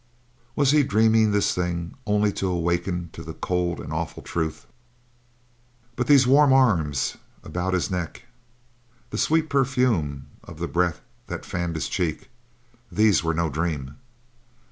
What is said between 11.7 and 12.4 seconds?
his cheek;